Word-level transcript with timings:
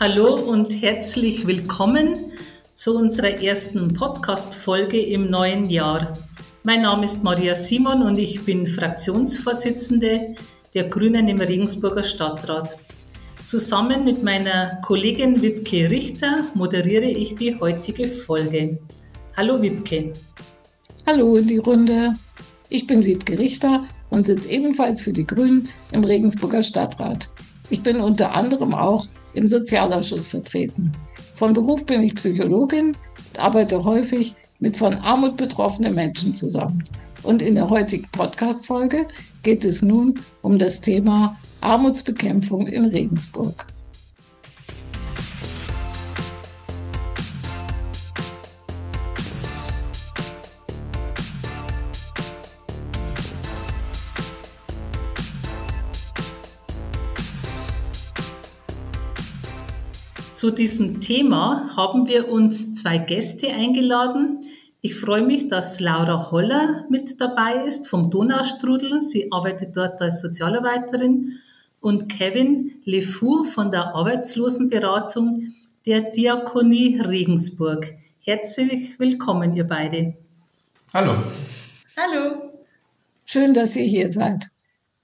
Hallo 0.00 0.36
und 0.36 0.70
herzlich 0.80 1.44
willkommen 1.44 2.14
zu 2.72 2.96
unserer 2.96 3.42
ersten 3.42 3.88
Podcast-Folge 3.88 5.00
im 5.00 5.28
neuen 5.28 5.64
Jahr. 5.64 6.12
Mein 6.62 6.82
Name 6.82 7.04
ist 7.04 7.24
Maria 7.24 7.56
Simon 7.56 8.02
und 8.02 8.16
ich 8.16 8.44
bin 8.44 8.64
Fraktionsvorsitzende 8.68 10.36
der 10.72 10.84
Grünen 10.84 11.26
im 11.26 11.40
Regensburger 11.40 12.04
Stadtrat. 12.04 12.76
Zusammen 13.48 14.04
mit 14.04 14.22
meiner 14.22 14.80
Kollegin 14.82 15.42
Wibke 15.42 15.90
Richter 15.90 16.44
moderiere 16.54 17.10
ich 17.10 17.34
die 17.34 17.58
heutige 17.58 18.06
Folge. 18.06 18.78
Hallo 19.36 19.60
Wibke. 19.60 20.12
Hallo 21.06 21.34
in 21.34 21.48
die 21.48 21.58
Runde. 21.58 22.12
Ich 22.68 22.86
bin 22.86 23.04
Wibke 23.04 23.36
Richter 23.36 23.82
und 24.10 24.28
sitze 24.28 24.48
ebenfalls 24.48 25.02
für 25.02 25.12
die 25.12 25.26
Grünen 25.26 25.68
im 25.90 26.04
Regensburger 26.04 26.62
Stadtrat. 26.62 27.28
Ich 27.70 27.82
bin 27.82 28.00
unter 28.00 28.34
anderem 28.34 28.74
auch 28.74 29.08
im 29.38 29.48
Sozialausschuss 29.48 30.28
vertreten. 30.28 30.92
Von 31.34 31.52
Beruf 31.52 31.86
bin 31.86 32.02
ich 32.02 32.16
Psychologin 32.16 32.88
und 32.88 33.38
arbeite 33.38 33.82
häufig 33.82 34.34
mit 34.58 34.76
von 34.76 34.94
Armut 34.94 35.36
betroffenen 35.36 35.94
Menschen 35.94 36.34
zusammen. 36.34 36.82
Und 37.22 37.40
in 37.42 37.54
der 37.54 37.70
heutigen 37.70 38.08
Podcast-Folge 38.12 39.06
geht 39.42 39.64
es 39.64 39.82
nun 39.82 40.18
um 40.42 40.58
das 40.58 40.80
Thema 40.80 41.38
Armutsbekämpfung 41.60 42.66
in 42.66 42.86
Regensburg. 42.86 43.66
Diesem 60.58 61.00
Thema 61.00 61.70
haben 61.76 62.08
wir 62.08 62.28
uns 62.28 62.74
zwei 62.74 62.98
Gäste 62.98 63.48
eingeladen. 63.48 64.44
Ich 64.80 64.96
freue 64.96 65.22
mich, 65.22 65.46
dass 65.46 65.78
Laura 65.78 66.32
Holler 66.32 66.84
mit 66.90 67.20
dabei 67.20 67.64
ist 67.64 67.86
vom 67.86 68.10
Donaustrudel. 68.10 69.00
Sie 69.00 69.30
arbeitet 69.30 69.76
dort 69.76 70.00
als 70.02 70.20
Sozialarbeiterin 70.20 71.38
und 71.80 72.08
Kevin 72.08 72.72
LeFou 72.84 73.44
von 73.44 73.70
der 73.70 73.94
Arbeitslosenberatung 73.94 75.54
der 75.86 76.10
Diakonie 76.10 77.00
Regensburg. 77.00 77.94
Herzlich 78.20 78.98
willkommen, 78.98 79.54
ihr 79.54 79.64
beide. 79.64 80.14
Hallo. 80.92 81.14
Hallo. 81.96 82.52
Schön, 83.24 83.54
dass 83.54 83.76
ihr 83.76 83.84
hier 83.84 84.10
seid. 84.10 84.46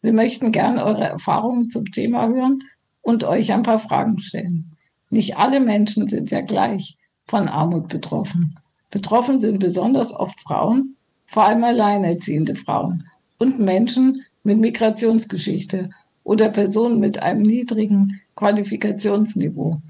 Wir 0.03 0.13
möchten 0.13 0.51
gerne 0.51 0.85
eure 0.85 1.05
Erfahrungen 1.05 1.71
zum 1.71 1.85
Thema 1.93 2.29
hören 2.29 2.65
und 3.03 3.23
euch 3.23 3.53
ein 3.53 3.63
paar 3.63 3.79
Fragen 3.79 4.19
stellen. 4.19 4.75
Nicht 5.15 5.37
alle 5.37 5.61
Menschen 5.61 6.09
sind 6.09 6.33
ja 6.33 6.41
gleich 6.41 6.97
von 7.23 7.47
Armut 7.47 7.87
betroffen. 7.87 8.57
Betroffen 8.91 9.39
sind 9.39 9.61
besonders 9.61 10.13
oft 10.13 10.41
Frauen, 10.41 10.97
vor 11.27 11.45
allem 11.45 11.63
alleinerziehende 11.63 12.57
Frauen 12.57 13.07
und 13.39 13.61
Menschen 13.61 14.25
mit 14.43 14.59
Migrationsgeschichte 14.59 15.91
oder 16.25 16.49
Personen 16.49 16.99
mit 16.99 17.23
einem 17.23 17.43
niedrigen 17.43 18.21
Qualifikationsniveau. 18.35 19.81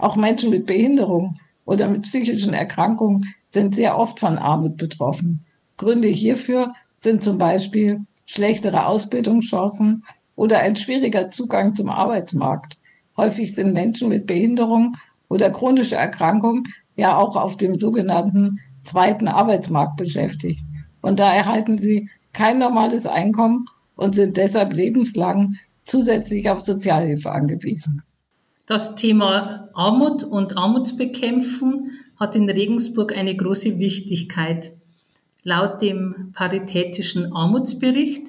Auch 0.00 0.16
Menschen 0.16 0.50
mit 0.50 0.66
Behinderung 0.66 1.34
oder 1.64 1.88
mit 1.88 2.02
psychischen 2.02 2.52
Erkrankungen 2.52 3.34
sind 3.48 3.74
sehr 3.74 3.96
oft 3.96 4.20
von 4.20 4.36
Armut 4.36 4.76
betroffen. 4.76 5.46
Gründe 5.78 6.08
hierfür 6.08 6.74
sind 6.98 7.22
zum 7.22 7.38
Beispiel 7.38 8.02
schlechtere 8.26 8.84
Ausbildungschancen 8.84 10.04
oder 10.36 10.58
ein 10.58 10.76
schwieriger 10.76 11.30
Zugang 11.30 11.72
zum 11.72 11.88
Arbeitsmarkt. 11.88 12.76
Häufig 13.16 13.54
sind 13.54 13.72
Menschen 13.72 14.08
mit 14.08 14.26
Behinderung 14.26 14.96
oder 15.28 15.50
chronischer 15.50 15.96
Erkrankung 15.96 16.64
ja 16.96 17.16
auch 17.16 17.36
auf 17.36 17.56
dem 17.56 17.74
sogenannten 17.74 18.60
zweiten 18.82 19.28
Arbeitsmarkt 19.28 19.96
beschäftigt. 19.96 20.62
Und 21.00 21.18
da 21.18 21.32
erhalten 21.32 21.78
sie 21.78 22.08
kein 22.32 22.58
normales 22.58 23.06
Einkommen 23.06 23.66
und 23.96 24.14
sind 24.14 24.36
deshalb 24.36 24.72
lebenslang 24.72 25.56
zusätzlich 25.84 26.48
auf 26.50 26.60
Sozialhilfe 26.60 27.30
angewiesen. 27.30 28.02
Das 28.66 28.94
Thema 28.94 29.68
Armut 29.74 30.24
und 30.24 30.56
Armutsbekämpfung 30.56 31.90
hat 32.18 32.34
in 32.34 32.48
Regensburg 32.48 33.14
eine 33.14 33.36
große 33.36 33.78
Wichtigkeit. 33.78 34.72
Laut 35.42 35.82
dem 35.82 36.32
Paritätischen 36.32 37.32
Armutsbericht 37.32 38.28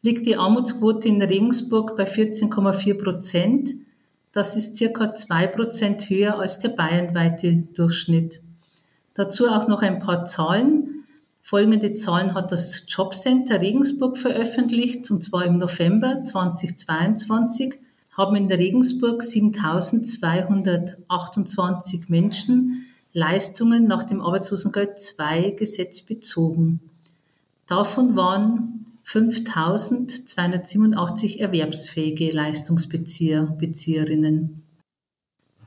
liegt 0.00 0.26
die 0.26 0.36
Armutsquote 0.36 1.08
in 1.08 1.20
Regensburg 1.20 1.96
bei 1.96 2.04
14,4 2.04 2.94
Prozent 2.94 3.74
das 4.36 4.54
ist 4.54 4.76
circa 4.76 5.14
zwei 5.14 5.46
Prozent 5.46 6.10
höher 6.10 6.38
als 6.38 6.58
der 6.58 6.68
bayernweite 6.68 7.64
Durchschnitt. 7.72 8.42
Dazu 9.14 9.48
auch 9.48 9.66
noch 9.66 9.80
ein 9.80 9.98
paar 9.98 10.26
Zahlen. 10.26 11.06
Folgende 11.40 11.94
Zahlen 11.94 12.34
hat 12.34 12.52
das 12.52 12.84
Jobcenter 12.86 13.62
Regensburg 13.62 14.18
veröffentlicht, 14.18 15.10
und 15.10 15.24
zwar 15.24 15.46
im 15.46 15.56
November 15.56 16.22
2022 16.22 17.76
haben 18.12 18.36
in 18.36 18.48
der 18.48 18.58
Regensburg 18.58 19.22
7228 19.22 22.10
Menschen 22.10 22.84
Leistungen 23.14 23.86
nach 23.86 24.04
dem 24.04 24.20
Arbeitslosengeld 24.20 24.98
II 25.18 25.52
Gesetz 25.52 26.02
bezogen. 26.02 26.80
Davon 27.66 28.16
waren 28.16 28.85
5287 29.08 31.40
erwerbsfähige 31.40 32.32
Leistungsbezieher, 32.32 33.42
Bezieherinnen. 33.42 34.64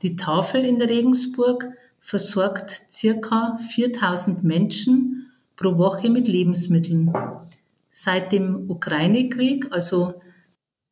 Die 0.02 0.16
Tafel 0.16 0.66
in 0.66 0.78
der 0.78 0.90
Regensburg 0.90 1.70
versorgt 2.00 2.82
circa 2.90 3.58
4000 3.70 4.44
Menschen 4.44 5.32
pro 5.56 5.78
Woche 5.78 6.10
mit 6.10 6.28
Lebensmitteln. 6.28 7.14
Seit 7.88 8.32
dem 8.32 8.70
Ukraine-Krieg, 8.70 9.72
also 9.72 10.20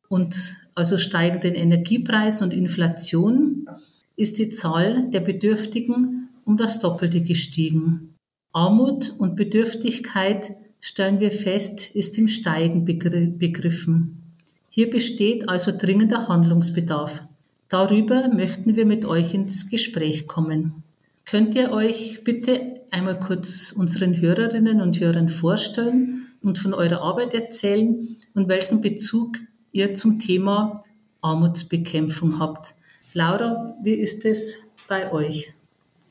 und 0.07 0.57
also 0.73 0.97
steigenden 0.97 1.53
Energiepreisen 1.53 2.45
und 2.45 2.51
Inflation, 2.51 3.69
ist 4.15 4.39
die 4.39 4.49
Zahl 4.49 5.11
der 5.11 5.19
Bedürftigen 5.19 6.29
um 6.45 6.57
das 6.57 6.79
Doppelte 6.79 7.21
gestiegen. 7.21 8.15
Armut 8.53 9.13
und 9.19 9.35
Bedürftigkeit 9.35 10.55
stellen 10.81 11.19
wir 11.19 11.31
fest, 11.31 11.93
ist 11.93 12.17
im 12.17 12.27
Steigen 12.27 12.85
begriffen. 12.85 14.23
Hier 14.69 14.89
besteht 14.89 15.49
also 15.49 15.71
dringender 15.75 16.27
Handlungsbedarf. 16.27 17.23
Darüber 17.67 18.27
möchten 18.27 18.75
wir 18.75 18.85
mit 18.85 19.05
euch 19.05 19.33
ins 19.33 19.69
Gespräch 19.69 20.27
kommen. 20.27 20.83
Könnt 21.25 21.55
ihr 21.55 21.71
euch 21.71 22.23
bitte 22.23 22.81
einmal 22.91 23.19
kurz 23.19 23.71
unseren 23.71 24.19
Hörerinnen 24.19 24.81
und 24.81 24.99
Hörern 24.99 25.29
vorstellen 25.29 26.27
und 26.41 26.57
von 26.57 26.73
eurer 26.73 27.01
Arbeit 27.01 27.33
erzählen 27.33 28.17
und 28.33 28.47
welchen 28.47 28.81
Bezug 28.81 29.37
ihr 29.71 29.95
zum 29.95 30.19
Thema 30.19 30.83
Armutsbekämpfung 31.21 32.39
habt? 32.39 32.73
Laura, 33.13 33.75
wie 33.83 33.93
ist 33.93 34.25
es 34.25 34.57
bei 34.87 35.11
euch? 35.11 35.53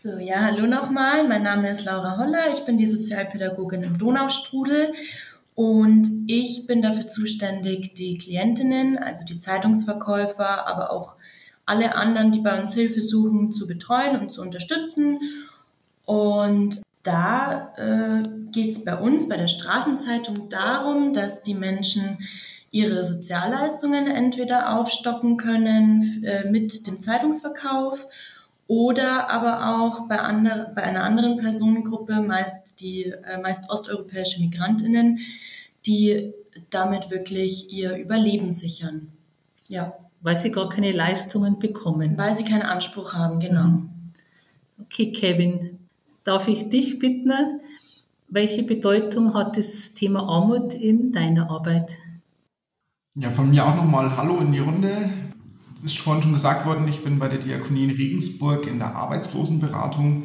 So, 0.01 0.17
ja, 0.17 0.43
hallo 0.43 0.69
nochmal. 0.69 1.27
Mein 1.27 1.43
Name 1.43 1.73
ist 1.73 1.85
Laura 1.85 2.19
Holler. 2.19 2.53
Ich 2.53 2.65
bin 2.65 2.79
die 2.79 2.87
Sozialpädagogin 2.87 3.83
im 3.83 3.99
Donaustrudel 3.99 4.95
und 5.57 6.07
ich 6.29 6.69
bin 6.69 6.83
dafür 6.83 7.09
zuständig, 7.09 7.97
die 7.97 8.17
Klientinnen, 8.17 8.97
also 8.97 9.25
die 9.25 9.41
Zeitungsverkäufer, 9.41 10.69
aber 10.69 10.93
auch 10.93 11.17
alle 11.67 11.97
anderen, 11.97 12.31
die 12.31 12.39
bei 12.39 12.61
uns 12.61 12.75
Hilfe 12.75 13.03
suchen, 13.03 13.51
zu 13.51 13.67
betreuen 13.67 14.21
und 14.21 14.33
zu 14.33 14.41
unterstützen. 14.41 15.19
Und 16.05 16.81
da 17.03 17.75
äh, 17.77 18.23
geht 18.53 18.77
es 18.77 18.85
bei 18.85 18.95
uns, 18.95 19.29
bei 19.29 19.37
der 19.37 19.49
Straßenzeitung, 19.49 20.49
darum, 20.49 21.13
dass 21.13 21.43
die 21.43 21.57
Menschen 21.57 22.19
ihre 22.71 23.05
Sozialleistungen 23.05 24.07
entweder 24.07 24.79
aufstocken 24.79 25.39
können 25.39 26.23
äh, 26.23 26.49
mit 26.49 26.87
dem 26.87 27.01
Zeitungsverkauf 27.01 28.07
oder 28.69 29.31
aber 29.31 29.81
auch 29.81 30.09
bei, 30.09 30.21
andre, 30.21 30.71
bei 30.75 30.83
einer 30.83 31.03
anderen 31.03 31.39
Personengruppe, 31.39 32.21
meist 32.21 32.81
die 32.81 33.05
äh, 33.05 33.41
meist 33.43 33.69
osteuropäische 33.71 34.41
Migrantinnen, 34.41 35.21
die 35.87 36.35
damit 36.71 37.11
wirklich 37.11 37.73
ihr 37.73 37.97
Überleben 37.97 38.53
sichern. 38.53 39.09
Ja. 39.69 39.95
Weil 40.21 40.37
sie 40.37 40.51
gar 40.51 40.69
keine 40.69 40.93
Leistungen 40.93 41.59
bekommen. 41.59 42.19
Weil 42.19 42.35
sie 42.35 42.45
keinen 42.45 42.63
Anspruch 42.63 43.15
haben, 43.15 43.41
genau. 43.41 43.65
Mhm. 43.65 43.91
Okay, 44.83 45.13
Kevin, 45.13 45.79
darf 46.25 46.47
ich 46.47 46.69
dich 46.69 46.99
bitten, 46.99 47.33
welche 48.29 48.63
Bedeutung 48.63 49.33
hat 49.33 49.57
das 49.57 49.95
Thema 49.95 50.29
Armut 50.29 50.75
in 50.75 51.13
deiner 51.13 51.51
Arbeit? 51.51 51.97
Ja, 53.15 53.31
von 53.31 53.49
mir 53.49 53.65
auch 53.65 53.77
nochmal 53.77 54.15
Hallo 54.17 54.41
in 54.41 54.53
die 54.53 54.59
Runde 54.59 55.11
es 55.79 55.93
ist 55.93 55.99
vorhin 56.01 56.23
schon 56.23 56.33
gesagt 56.33 56.67
worden, 56.67 56.89
ich 56.89 57.05
bin 57.05 57.19
bei 57.19 57.29
der 57.29 57.39
Diakonie 57.39 57.85
in 57.85 57.91
Regensburg 57.91 58.67
in 58.67 58.79
der 58.79 58.97
Arbeitslosenberatung. 58.97 60.25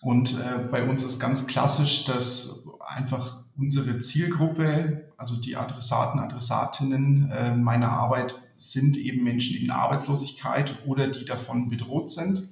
Und 0.00 0.38
äh, 0.38 0.68
bei 0.70 0.88
uns 0.88 1.02
ist 1.02 1.18
ganz 1.18 1.46
klassisch, 1.46 2.04
dass 2.04 2.68
einfach 2.86 3.42
unsere 3.56 4.00
Zielgruppe, 4.00 5.12
also 5.16 5.36
die 5.36 5.56
Adressaten, 5.56 6.20
Adressatinnen 6.20 7.30
äh, 7.30 7.56
meiner 7.56 7.90
Arbeit 7.90 8.40
sind 8.56 8.96
eben 8.96 9.24
Menschen 9.24 9.56
in 9.56 9.70
Arbeitslosigkeit 9.70 10.78
oder 10.86 11.08
die 11.08 11.24
davon 11.24 11.68
bedroht 11.68 12.12
sind. 12.12 12.48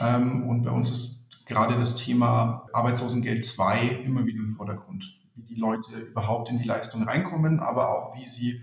Ähm, 0.00 0.48
und 0.48 0.62
bei 0.62 0.70
uns 0.70 0.90
ist 0.90 1.44
gerade 1.44 1.76
das 1.76 1.96
Thema 1.96 2.66
Arbeitslosengeld 2.72 3.44
2 3.44 4.02
immer 4.04 4.24
wieder 4.24 4.38
im 4.38 4.52
Vordergrund. 4.52 5.04
Wie 5.34 5.42
die 5.42 5.60
Leute 5.60 5.98
überhaupt 5.98 6.48
in 6.50 6.58
die 6.58 6.64
Leistung 6.64 7.02
reinkommen, 7.02 7.60
aber 7.60 7.90
auch 7.90 8.16
wie 8.16 8.26
sie 8.26 8.62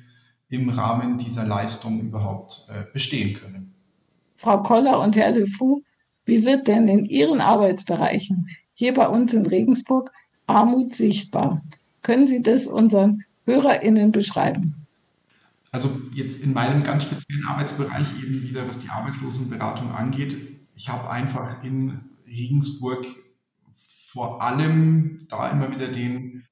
im 0.50 0.69
Rahmen 0.69 1.18
dieser 1.18 1.45
Leistung 1.45 2.01
überhaupt 2.01 2.68
äh, 2.69 2.84
bestehen 2.94 3.36
können. 3.36 3.74
Frau 4.38 4.62
Koller 4.62 5.00
und 5.00 5.16
Herr 5.16 5.31
Le 5.31 5.48
Fou, 5.48 5.81
wie 6.25 6.45
wird 6.45 6.68
denn 6.68 6.88
in 6.88 7.06
Ihren 7.06 7.42
Arbeitsbereichen 7.42 8.48
hier 8.74 8.94
bei 8.94 9.07
uns 9.07 9.34
in 9.34 9.45
Regensburg 9.45 10.12
Armut 10.48 10.94
sichtbar? 10.94 11.62
Können 12.01 12.28
Sie 12.28 12.44
das 12.44 12.68
unseren 12.68 13.24
HörerInnen 13.45 14.12
beschreiben? 14.12 14.86
Also 15.72 15.90
jetzt 16.13 16.42
in 16.42 16.54
meinem 16.54 16.84
ganz 16.84 17.04
speziellen 17.04 17.45
Arbeitsbereich 17.48 18.07
eben 18.22 18.44
wieder, 18.44 18.68
was 18.68 18.80
die 18.80 18.90
Arbeitslosenberatung 18.90 19.92
angeht. 19.92 20.36
Ich 20.75 20.90
habe 20.90 21.10
einfach 21.10 21.63
in 21.63 22.00
Regensburg 22.28 23.06
vor 24.12 24.42
allem 24.42 25.25
da 25.30 25.50
immer 25.50 25.72
wieder 25.72 25.88
den 25.88 26.45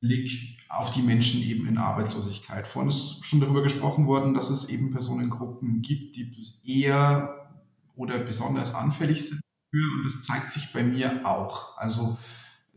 Blick 0.00 0.57
auf 0.68 0.92
die 0.92 1.02
Menschen 1.02 1.40
eben 1.42 1.66
in 1.66 1.78
Arbeitslosigkeit. 1.78 2.66
Vorhin 2.66 2.90
ist 2.90 3.24
schon 3.24 3.40
darüber 3.40 3.62
gesprochen 3.62 4.06
worden, 4.06 4.34
dass 4.34 4.50
es 4.50 4.68
eben 4.68 4.90
Personengruppen 4.90 5.82
gibt, 5.82 6.16
die 6.16 6.30
eher 6.64 7.50
oder 7.96 8.18
besonders 8.18 8.74
anfällig 8.74 9.26
sind 9.26 9.40
und 9.72 10.04
das 10.04 10.22
zeigt 10.22 10.50
sich 10.50 10.72
bei 10.72 10.82
mir 10.82 11.26
auch. 11.26 11.76
Also 11.76 12.18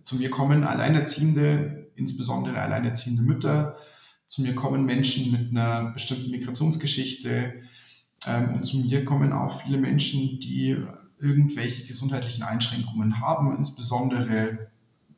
zu 0.03 0.15
mir 0.17 0.29
kommen 0.29 0.63
Alleinerziehende, 0.63 1.91
insbesondere 1.95 2.59
alleinerziehende 2.59 3.21
Mütter. 3.21 3.77
Zu 4.27 4.41
mir 4.41 4.55
kommen 4.55 4.85
Menschen 4.85 5.31
mit 5.31 5.49
einer 5.51 5.91
bestimmten 5.91 6.31
Migrationsgeschichte. 6.31 7.61
Ähm, 8.25 8.55
und 8.55 8.65
zu 8.65 8.77
mir 8.77 9.05
kommen 9.05 9.33
auch 9.33 9.61
viele 9.61 9.77
Menschen, 9.77 10.39
die 10.39 10.77
irgendwelche 11.19 11.85
gesundheitlichen 11.85 12.43
Einschränkungen 12.43 13.19
haben, 13.19 13.55
insbesondere 13.55 14.71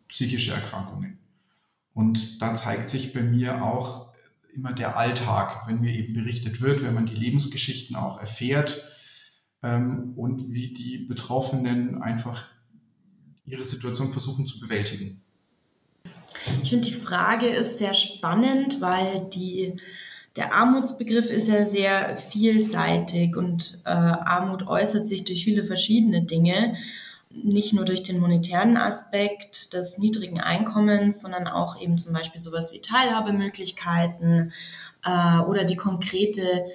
psychische 0.08 0.54
Erkrankungen. 0.54 1.18
Und 1.94 2.42
da 2.42 2.56
zeigt 2.56 2.90
sich 2.90 3.14
bei 3.14 3.22
mir 3.22 3.64
auch 3.64 4.08
immer 4.54 4.74
der 4.74 4.98
Alltag, 4.98 5.68
wenn 5.68 5.82
mir 5.82 5.94
eben 5.94 6.14
berichtet 6.14 6.62
wird, 6.62 6.84
wenn 6.84 6.94
man 6.94 7.06
die 7.06 7.16
Lebensgeschichten 7.16 7.96
auch 7.96 8.20
erfährt 8.20 8.84
ähm, 9.62 10.14
und 10.16 10.52
wie 10.52 10.74
die 10.74 11.00
Betroffenen 11.00 12.02
einfach 12.02 12.46
ihre 13.46 13.66
Situation 13.66 14.12
versuchen 14.12 14.48
zu 14.48 14.60
bewältigen. 14.60 15.22
Ich 16.62 16.70
finde, 16.70 16.88
die 16.88 16.94
Frage 16.94 17.48
ist 17.48 17.78
sehr 17.78 17.94
spannend, 17.94 18.82
weil 18.82 19.30
die, 19.34 19.76
der 20.36 20.54
Armutsbegriff 20.54 21.30
ist 21.30 21.48
ja 21.48 21.66
sehr 21.66 22.18
vielseitig 22.32 23.36
und 23.36 23.80
äh, 23.86 23.90
Armut 23.90 24.68
äußert 24.68 25.08
sich 25.08 25.24
durch 25.26 25.44
viele 25.44 25.66
verschiedene 25.66 26.24
Dinge 26.24 26.76
nicht 27.42 27.74
nur 27.74 27.86
durch 27.86 28.04
den 28.04 28.20
monetären 28.20 28.78
Aspekt 28.78 29.74
des 29.74 29.98
niedrigen 29.98 30.40
Einkommens, 30.40 31.22
sondern 31.22 31.48
auch 31.48 31.82
eben 31.82 31.98
zum 31.98 32.14
Beispiel 32.14 32.40
sowas 32.40 32.72
wie 32.72 32.80
Teilhabemöglichkeiten 32.80 34.54
äh, 35.04 35.40
oder 35.40 35.64
die 35.64 35.76
konkrete 35.76 36.66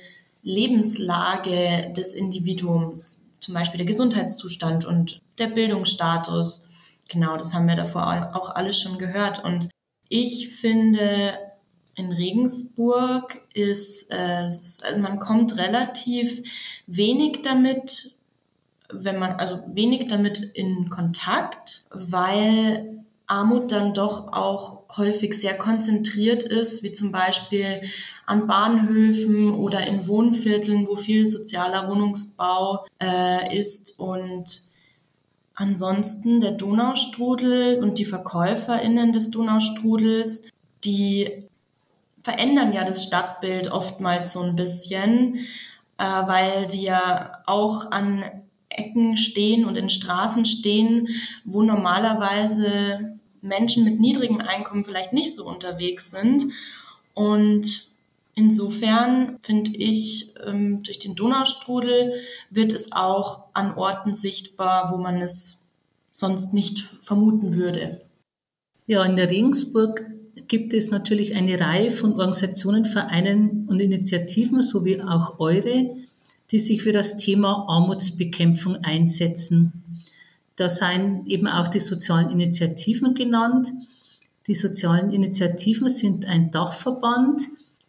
Lebenslage 0.42 1.92
des 1.96 2.12
Individuums, 2.12 3.30
zum 3.40 3.54
Beispiel 3.54 3.78
der 3.78 3.86
Gesundheitszustand 3.86 4.84
und 4.84 5.20
der 5.38 5.48
Bildungsstatus. 5.48 6.68
Genau, 7.08 7.36
das 7.36 7.54
haben 7.54 7.68
wir 7.68 7.76
davor 7.76 8.32
auch 8.34 8.54
alles 8.54 8.80
schon 8.80 8.98
gehört. 8.98 9.44
Und 9.44 9.68
ich 10.08 10.48
finde, 10.48 11.38
in 11.94 12.12
Regensburg 12.12 13.40
ist, 13.54 14.10
äh, 14.10 14.16
also 14.16 14.98
man 15.00 15.18
kommt 15.18 15.56
relativ 15.56 16.42
wenig 16.86 17.42
damit 17.42 18.17
wenn 18.92 19.18
man 19.18 19.32
also 19.32 19.60
wenig 19.72 20.06
damit 20.08 20.38
in 20.54 20.88
Kontakt, 20.88 21.82
weil 21.90 22.98
Armut 23.26 23.70
dann 23.72 23.92
doch 23.92 24.32
auch 24.32 24.84
häufig 24.96 25.34
sehr 25.34 25.56
konzentriert 25.56 26.42
ist, 26.42 26.82
wie 26.82 26.92
zum 26.92 27.12
Beispiel 27.12 27.82
an 28.24 28.46
Bahnhöfen 28.46 29.54
oder 29.54 29.86
in 29.86 30.08
Wohnvierteln, 30.08 30.88
wo 30.88 30.96
viel 30.96 31.28
sozialer 31.28 31.88
Wohnungsbau 31.88 32.86
äh, 33.00 33.56
ist. 33.56 34.00
Und 34.00 34.62
ansonsten 35.54 36.40
der 36.40 36.52
Donaustrudel 36.52 37.82
und 37.82 37.98
die 37.98 38.06
VerkäuferInnen 38.06 39.12
des 39.12 39.30
Donaustrudels, 39.30 40.44
die 40.84 41.44
verändern 42.22 42.72
ja 42.72 42.84
das 42.84 43.04
Stadtbild 43.04 43.70
oftmals 43.70 44.32
so 44.32 44.40
ein 44.40 44.56
bisschen, 44.56 45.36
äh, 45.98 46.04
weil 46.04 46.66
die 46.66 46.82
ja 46.82 47.42
auch 47.46 47.90
an 47.90 48.24
Ecken 48.68 49.16
stehen 49.16 49.64
und 49.64 49.76
in 49.76 49.90
Straßen 49.90 50.44
stehen, 50.46 51.08
wo 51.44 51.62
normalerweise 51.62 53.18
Menschen 53.40 53.84
mit 53.84 54.00
niedrigem 54.00 54.40
Einkommen 54.40 54.84
vielleicht 54.84 55.12
nicht 55.12 55.34
so 55.34 55.46
unterwegs 55.46 56.10
sind. 56.10 56.46
Und 57.14 57.86
insofern 58.34 59.38
finde 59.42 59.76
ich, 59.76 60.34
ähm, 60.46 60.82
durch 60.82 60.98
den 60.98 61.14
Donaustrudel 61.14 62.14
wird 62.50 62.72
es 62.72 62.92
auch 62.92 63.44
an 63.54 63.74
Orten 63.74 64.14
sichtbar, 64.14 64.92
wo 64.92 64.96
man 64.96 65.16
es 65.16 65.64
sonst 66.12 66.52
nicht 66.52 66.90
vermuten 67.02 67.54
würde. 67.54 68.02
Ja, 68.86 69.04
in 69.04 69.16
der 69.16 69.30
Regensburg 69.30 70.04
gibt 70.48 70.72
es 70.72 70.90
natürlich 70.90 71.34
eine 71.34 71.60
Reihe 71.60 71.90
von 71.90 72.12
Organisationen, 72.12 72.84
Vereinen 72.86 73.66
und 73.68 73.80
Initiativen, 73.80 74.62
so 74.62 74.84
wie 74.84 75.00
auch 75.02 75.38
eure, 75.38 75.94
die 76.50 76.58
sich 76.58 76.82
für 76.82 76.92
das 76.92 77.18
Thema 77.18 77.66
Armutsbekämpfung 77.68 78.76
einsetzen. 78.76 80.02
Da 80.56 80.68
seien 80.68 81.26
eben 81.26 81.46
auch 81.46 81.68
die 81.68 81.78
sozialen 81.78 82.30
Initiativen 82.30 83.14
genannt. 83.14 83.68
Die 84.46 84.54
sozialen 84.54 85.10
Initiativen 85.10 85.88
sind 85.88 86.26
ein 86.26 86.50
Dachverband, 86.50 87.42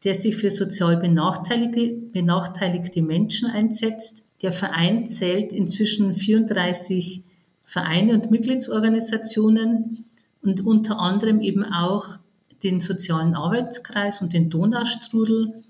der 0.03 0.15
sich 0.15 0.35
für 0.35 0.51
sozial 0.51 0.97
benachteiligte, 0.97 1.95
benachteiligte 2.11 3.01
Menschen 3.01 3.49
einsetzt. 3.49 4.23
Der 4.41 4.53
Verein 4.53 5.07
zählt 5.07 5.51
inzwischen 5.51 6.15
34 6.15 7.23
Vereine 7.65 8.13
und 8.13 8.31
Mitgliedsorganisationen 8.31 10.05
und 10.41 10.65
unter 10.65 10.99
anderem 10.99 11.41
eben 11.41 11.63
auch 11.63 12.17
den 12.63 12.81
sozialen 12.81 13.35
Arbeitskreis 13.35 14.21
und 14.21 14.33
den 14.33 14.49
Donaustrudel 14.49 15.63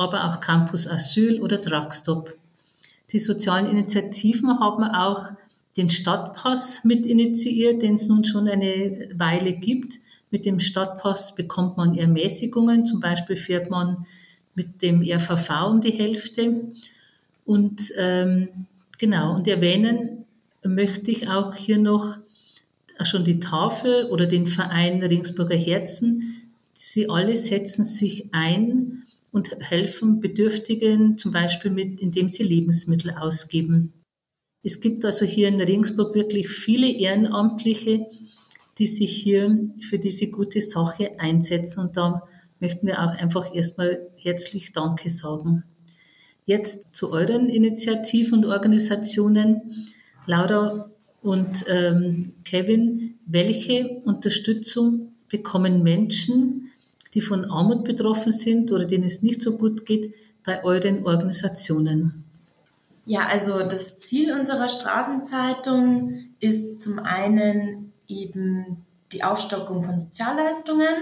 aber 0.00 0.24
auch 0.24 0.40
Campus 0.40 0.88
Asyl 0.88 1.40
oder 1.40 1.58
Drugstop. 1.58 2.34
Die 3.12 3.18
sozialen 3.18 3.66
Initiativen 3.66 4.58
haben 4.58 4.84
auch 4.84 5.30
den 5.76 5.90
Stadtpass 5.90 6.84
mit 6.84 7.06
initiiert, 7.06 7.82
den 7.82 7.96
es 7.96 8.08
nun 8.08 8.24
schon 8.24 8.48
eine 8.48 9.10
Weile 9.14 9.52
gibt. 9.52 9.94
Mit 10.30 10.46
dem 10.46 10.58
Stadtpass 10.58 11.34
bekommt 11.34 11.76
man 11.76 11.96
Ermäßigungen, 11.96 12.86
zum 12.86 13.00
Beispiel 13.00 13.36
fährt 13.36 13.68
man 13.70 14.06
mit 14.54 14.80
dem 14.82 15.02
RVV 15.02 15.50
um 15.68 15.80
die 15.80 15.92
Hälfte. 15.92 16.72
Und 17.44 17.92
ähm, 17.96 18.48
genau, 18.98 19.34
und 19.34 19.48
erwähnen 19.48 20.24
möchte 20.64 21.10
ich 21.10 21.28
auch 21.28 21.54
hier 21.54 21.78
noch 21.78 22.16
schon 23.02 23.24
die 23.24 23.40
Tafel 23.40 24.06
oder 24.06 24.26
den 24.26 24.46
Verein 24.46 25.02
Ringsburger 25.02 25.56
Herzen. 25.56 26.52
Sie 26.74 27.08
alle 27.08 27.36
setzen 27.36 27.84
sich 27.84 28.28
ein 28.32 28.99
und 29.32 29.50
helfen 29.60 30.20
Bedürftigen 30.20 31.18
zum 31.18 31.32
Beispiel 31.32 31.70
mit, 31.70 32.00
indem 32.00 32.28
sie 32.28 32.42
Lebensmittel 32.42 33.12
ausgeben. 33.12 33.92
Es 34.62 34.80
gibt 34.80 35.04
also 35.04 35.24
hier 35.24 35.48
in 35.48 35.60
Regensburg 35.60 36.14
wirklich 36.14 36.48
viele 36.48 36.90
Ehrenamtliche, 36.90 38.06
die 38.78 38.86
sich 38.86 39.16
hier 39.16 39.70
für 39.88 39.98
diese 39.98 40.30
gute 40.30 40.60
Sache 40.60 41.18
einsetzen 41.18 41.80
und 41.80 41.96
da 41.96 42.22
möchten 42.60 42.86
wir 42.86 43.02
auch 43.02 43.14
einfach 43.14 43.54
erstmal 43.54 44.10
herzlich 44.16 44.72
Danke 44.72 45.08
sagen. 45.10 45.64
Jetzt 46.44 46.94
zu 46.94 47.12
euren 47.12 47.48
Initiativen 47.48 48.44
und 48.44 48.50
Organisationen. 48.50 49.88
Laura 50.26 50.90
und 51.22 51.64
ähm, 51.68 52.34
Kevin, 52.44 53.18
welche 53.26 54.00
Unterstützung 54.04 55.12
bekommen 55.28 55.82
Menschen, 55.82 56.69
die 57.14 57.20
von 57.20 57.50
Armut 57.50 57.84
betroffen 57.84 58.32
sind 58.32 58.72
oder 58.72 58.84
denen 58.84 59.04
es 59.04 59.22
nicht 59.22 59.42
so 59.42 59.56
gut 59.56 59.84
geht, 59.84 60.14
bei 60.44 60.64
euren 60.64 61.06
Organisationen? 61.06 62.24
Ja, 63.06 63.26
also 63.26 63.60
das 63.60 63.98
Ziel 63.98 64.32
unserer 64.32 64.68
Straßenzeitung 64.68 66.26
ist 66.38 66.80
zum 66.80 66.98
einen 67.00 67.92
eben 68.06 68.84
die 69.12 69.24
Aufstockung 69.24 69.84
von 69.84 69.98
Sozialleistungen, 69.98 70.94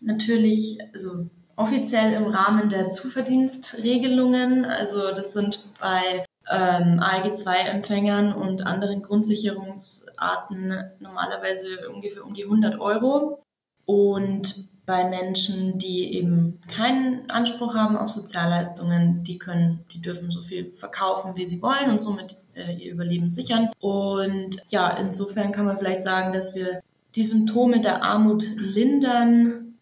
natürlich 0.00 0.78
also 0.92 1.26
offiziell 1.56 2.12
im 2.12 2.26
Rahmen 2.28 2.68
der 2.68 2.90
Zuverdienstregelungen. 2.92 4.64
Also 4.64 5.08
das 5.14 5.32
sind 5.32 5.64
bei 5.80 6.24
ähm, 6.48 7.00
ALG-2-Empfängern 7.00 8.32
und 8.32 8.64
anderen 8.64 9.02
Grundsicherungsarten 9.02 10.72
normalerweise 11.00 11.90
ungefähr 11.92 12.24
um 12.24 12.34
die 12.34 12.44
100 12.44 12.80
Euro. 12.80 13.42
Und 13.84 14.68
bei 14.88 15.06
Menschen, 15.06 15.78
die 15.78 16.14
eben 16.14 16.62
keinen 16.66 17.28
Anspruch 17.28 17.74
haben 17.74 17.94
auf 17.94 18.08
Sozialleistungen, 18.08 19.22
die 19.22 19.36
können, 19.36 19.84
die 19.92 20.00
dürfen 20.00 20.30
so 20.30 20.40
viel 20.40 20.72
verkaufen, 20.72 21.36
wie 21.36 21.44
sie 21.44 21.60
wollen 21.60 21.90
und 21.90 22.00
somit 22.00 22.36
äh, 22.54 22.74
ihr 22.74 22.92
Überleben 22.92 23.28
sichern. 23.28 23.68
Und 23.80 24.56
ja, 24.70 24.88
insofern 24.96 25.52
kann 25.52 25.66
man 25.66 25.76
vielleicht 25.76 26.02
sagen, 26.02 26.32
dass 26.32 26.54
wir 26.54 26.80
die 27.16 27.22
Symptome 27.22 27.82
der 27.82 28.02
Armut 28.02 28.46
lindern, 28.56 29.74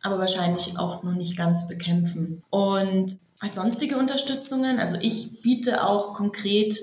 aber 0.00 0.20
wahrscheinlich 0.20 0.78
auch 0.78 1.02
noch 1.02 1.16
nicht 1.16 1.36
ganz 1.36 1.66
bekämpfen. 1.66 2.44
Und 2.48 3.16
als 3.40 3.56
sonstige 3.56 3.98
Unterstützungen, 3.98 4.78
also 4.78 4.96
ich 5.00 5.42
biete 5.42 5.84
auch 5.84 6.14
konkret 6.14 6.78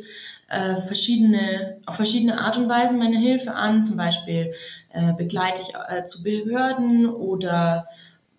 äh, 0.49 0.81
verschiedene, 0.81 1.77
auf 1.85 1.95
verschiedene 1.95 2.41
Art 2.41 2.57
und 2.57 2.67
Weisen 2.67 2.99
meine 2.99 3.17
Hilfe 3.17 3.53
an. 3.53 3.85
Zum 3.85 3.95
Beispiel 3.95 4.51
äh, 4.89 5.13
begleite 5.13 5.61
ich 5.61 5.73
äh, 5.75 6.05
zu 6.05 6.23
Behörden 6.23 7.07
oder 7.07 7.87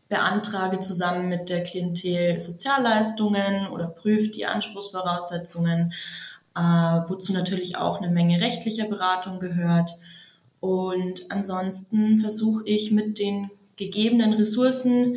beantrage 0.09 0.81
zusammen 0.81 1.29
mit 1.29 1.49
der 1.49 1.63
Klientel 1.63 2.41
Sozialleistungen 2.41 3.69
oder 3.69 3.87
prüfe 3.87 4.29
die 4.29 4.47
Anspruchsvoraussetzungen, 4.47 5.93
äh, 6.57 6.61
wozu 6.61 7.33
natürlich 7.33 7.77
auch 7.77 8.01
eine 8.01 8.11
Menge 8.11 8.41
rechtlicher 8.41 8.89
Beratung 8.89 9.39
gehört. 9.39 9.93
Und 10.59 11.31
ansonsten 11.31 12.19
versuche 12.19 12.65
ich 12.67 12.91
mit 12.91 13.19
den 13.19 13.51
gegebenen 13.77 14.35
Ressourcen, 14.35 15.17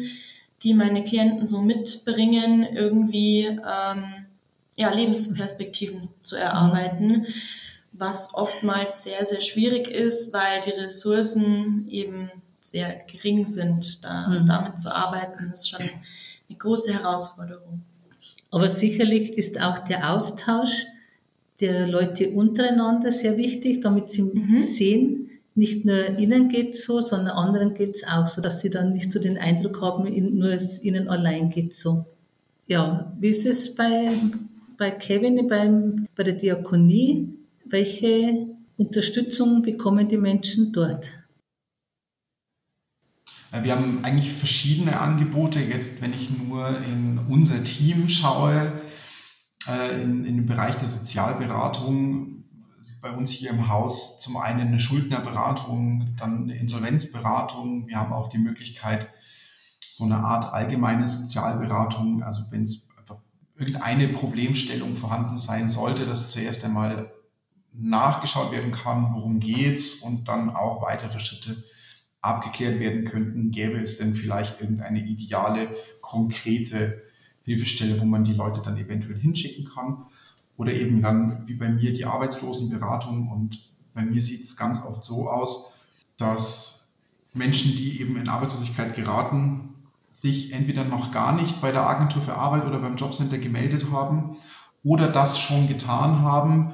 die 0.61 0.73
meine 0.73 1.03
Klienten 1.03 1.47
so 1.47 1.61
mitbringen, 1.61 2.63
irgendwie 2.63 3.45
ähm, 3.45 4.25
ja, 4.75 4.93
Lebensperspektiven 4.93 6.09
zu 6.23 6.35
erarbeiten, 6.35 7.07
mhm. 7.07 7.25
Was 7.93 8.33
oftmals 8.33 9.03
sehr, 9.03 9.25
sehr 9.25 9.41
schwierig 9.41 9.87
ist, 9.87 10.33
weil 10.33 10.61
die 10.61 10.71
Ressourcen 10.71 11.87
eben 11.89 12.31
sehr 12.59 13.01
gering 13.11 13.45
sind. 13.45 14.03
Da, 14.03 14.27
mhm. 14.27 14.45
Damit 14.45 14.79
zu 14.79 14.93
arbeiten, 14.93 15.51
ist 15.53 15.69
schon 15.69 15.81
eine 15.81 16.57
große 16.57 16.93
Herausforderung. 16.93 17.83
Aber 18.51 18.69
sicherlich 18.69 19.37
ist 19.37 19.59
auch 19.59 19.79
der 19.79 20.11
Austausch 20.11 20.85
der 21.59 21.87
Leute 21.87 22.29
untereinander 22.31 23.11
sehr 23.11 23.37
wichtig, 23.37 23.81
damit 23.81 24.11
sie 24.11 24.23
mhm. 24.23 24.63
sehen, 24.63 25.29
nicht 25.55 25.85
nur 25.85 26.17
ihnen 26.17 26.49
geht 26.49 26.75
so, 26.75 26.99
sondern 26.99 27.37
anderen 27.37 27.75
geht 27.75 27.95
es 27.95 28.07
auch 28.07 28.25
so, 28.25 28.41
dass 28.41 28.61
sie 28.61 28.71
dann 28.71 28.93
nicht 28.93 29.11
so 29.11 29.19
den 29.19 29.37
Eindruck 29.37 29.81
haben, 29.81 30.03
nur 30.35 30.51
es 30.51 30.83
ihnen 30.83 31.07
allein 31.07 31.49
geht 31.49 31.75
so. 31.75 32.05
Ja, 32.65 33.13
wie 33.19 33.29
ist 33.29 33.45
es 33.45 33.75
bei 33.75 34.11
bei 34.77 34.91
Kevin 34.91 35.47
beim, 35.47 36.07
bei 36.15 36.23
der 36.23 36.33
Diakonie. 36.33 37.29
Welche 37.73 38.55
Unterstützung 38.77 39.63
bekommen 39.63 40.07
die 40.07 40.19
Menschen 40.19 40.73
dort? 40.73 41.11
Wir 43.51 43.75
haben 43.75 44.05
eigentlich 44.05 44.31
verschiedene 44.31 44.99
Angebote. 44.99 45.59
Jetzt, 45.59 45.99
wenn 45.99 46.13
ich 46.13 46.29
nur 46.29 46.69
in 46.83 47.17
unser 47.27 47.63
Team 47.63 48.09
schaue, 48.09 48.71
äh, 49.67 50.03
in, 50.03 50.23
in 50.23 50.35
den 50.35 50.45
Bereich 50.45 50.75
der 50.75 50.87
Sozialberatung, 50.87 52.43
bei 53.01 53.09
uns 53.09 53.31
hier 53.31 53.49
im 53.49 53.67
Haus 53.67 54.19
zum 54.19 54.37
einen 54.37 54.67
eine 54.67 54.79
Schuldnerberatung, 54.79 56.15
dann 56.19 56.43
eine 56.43 56.55
Insolvenzberatung. 56.55 57.87
Wir 57.87 57.97
haben 57.97 58.13
auch 58.13 58.29
die 58.29 58.37
Möglichkeit, 58.37 59.09
so 59.89 60.03
eine 60.03 60.17
Art 60.17 60.53
allgemeine 60.53 61.07
Sozialberatung, 61.07 62.21
also 62.21 62.43
wenn 62.51 62.65
es 62.65 62.87
irgendeine 63.57 64.09
Problemstellung 64.09 64.95
vorhanden 64.95 65.39
sein 65.39 65.69
sollte, 65.69 66.05
dass 66.05 66.29
zuerst 66.29 66.63
einmal 66.63 67.11
nachgeschaut 67.73 68.51
werden 68.51 68.71
kann, 68.71 69.13
worum 69.13 69.39
geht's 69.39 69.95
und 69.95 70.27
dann 70.27 70.49
auch 70.49 70.81
weitere 70.81 71.19
Schritte 71.19 71.63
abgeklärt 72.21 72.79
werden 72.79 73.05
könnten. 73.05 73.51
Gäbe 73.51 73.79
es 73.81 73.97
denn 73.97 74.15
vielleicht 74.15 74.61
irgendeine 74.61 74.99
ideale, 75.05 75.75
konkrete 76.01 77.01
Hilfestelle, 77.43 77.99
wo 77.99 78.05
man 78.05 78.23
die 78.23 78.33
Leute 78.33 78.61
dann 78.63 78.77
eventuell 78.77 79.19
hinschicken 79.19 79.65
kann? 79.65 80.05
Oder 80.55 80.73
eben 80.73 81.01
dann, 81.01 81.47
wie 81.47 81.55
bei 81.55 81.67
mir, 81.67 81.93
die 81.93 82.05
Arbeitslosenberatung. 82.05 83.29
Und 83.29 83.69
bei 83.93 84.03
mir 84.03 84.21
sieht 84.21 84.43
es 84.43 84.55
ganz 84.55 84.85
oft 84.85 85.03
so 85.03 85.27
aus, 85.27 85.73
dass 86.17 86.95
Menschen, 87.33 87.71
die 87.71 87.99
eben 87.99 88.15
in 88.17 88.29
Arbeitslosigkeit 88.29 88.95
geraten, 88.95 89.73
sich 90.11 90.53
entweder 90.53 90.83
noch 90.83 91.11
gar 91.11 91.33
nicht 91.33 91.59
bei 91.59 91.71
der 91.71 91.87
Agentur 91.87 92.21
für 92.21 92.35
Arbeit 92.35 92.65
oder 92.65 92.79
beim 92.79 92.97
Jobcenter 92.97 93.39
gemeldet 93.39 93.91
haben 93.91 94.37
oder 94.83 95.07
das 95.07 95.39
schon 95.39 95.67
getan 95.67 96.21
haben 96.21 96.73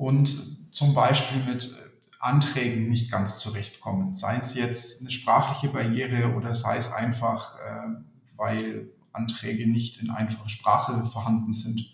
und 0.00 0.72
zum 0.72 0.94
Beispiel 0.94 1.44
mit 1.44 1.76
Anträgen 2.20 2.88
nicht 2.88 3.10
ganz 3.10 3.38
zurechtkommen. 3.38 4.14
Sei 4.14 4.38
es 4.38 4.54
jetzt 4.54 5.02
eine 5.02 5.10
sprachliche 5.10 5.70
Barriere 5.70 6.34
oder 6.34 6.54
sei 6.54 6.78
es 6.78 6.90
einfach, 6.90 7.58
äh, 7.58 8.00
weil 8.34 8.90
Anträge 9.12 9.68
nicht 9.68 10.00
in 10.00 10.08
einfacher 10.08 10.48
Sprache 10.48 11.04
vorhanden 11.04 11.52
sind. 11.52 11.84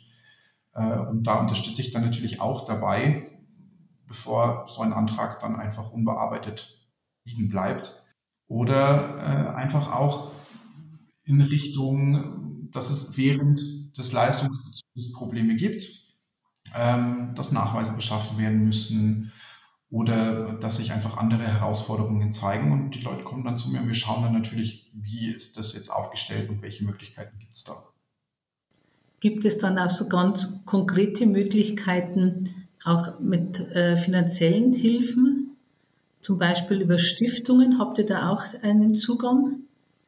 Äh, 0.73 0.99
und 1.01 1.25
da 1.25 1.41
unterstütze 1.41 1.83
ich 1.83 1.91
dann 1.91 2.05
natürlich 2.05 2.41
auch 2.41 2.65
dabei, 2.65 3.29
bevor 4.07 4.69
so 4.69 4.83
ein 4.83 4.93
Antrag 4.93 5.41
dann 5.41 5.57
einfach 5.57 5.91
unbearbeitet 5.91 6.79
liegen 7.25 7.49
bleibt. 7.49 7.93
Oder 8.47 9.17
äh, 9.19 9.57
einfach 9.57 9.91
auch 9.91 10.31
in 11.25 11.41
Richtung, 11.41 12.71
dass 12.71 12.89
es 12.91 13.17
während 13.17 13.99
des 13.99 14.13
Leistungsbezugs 14.13 15.13
Probleme 15.13 15.57
gibt, 15.57 16.06
ähm, 16.77 17.35
dass 17.35 17.53
Nachweise 17.53 17.93
beschaffen 17.93 18.39
werden 18.39 18.65
müssen 18.65 19.33
oder 19.91 20.55
dass 20.55 20.79
sich 20.79 20.93
einfach 20.93 21.17
andere 21.17 21.43
Herausforderungen 21.43 22.33
zeigen 22.33 22.73
und 22.73 22.91
die 22.95 23.01
Leute 23.01 23.25
kommen 23.25 23.45
dann 23.45 23.57
zu 23.57 23.71
mir 23.71 23.81
und 23.81 23.89
wir 23.89 23.95
schauen 23.95 24.23
dann 24.23 24.33
natürlich, 24.33 24.91
wie 24.93 25.29
ist 25.29 25.57
das 25.57 25.75
jetzt 25.75 25.91
aufgestellt 25.91 26.51
und 26.51 26.63
welche 26.63 26.85
Möglichkeiten 26.85 27.39
gibt 27.39 27.55
es 27.55 27.65
da. 27.65 27.85
Gibt 29.21 29.45
es 29.45 29.59
dann 29.59 29.79
auch 29.79 29.91
so 29.91 30.09
ganz 30.09 30.65
konkrete 30.67 31.27
Möglichkeiten, 31.27 32.69
auch 32.85 33.19
mit 33.19 33.61
äh, 33.61 33.97
finanziellen 33.97 34.73
Hilfen, 34.73 35.57
zum 36.21 36.39
Beispiel 36.39 36.81
über 36.81 36.99
Stiftungen? 36.99 37.79
Habt 37.79 37.99
ihr 37.99 38.07
da 38.07 38.31
auch 38.31 38.43
einen 38.63 38.95
Zugang? 38.95 39.61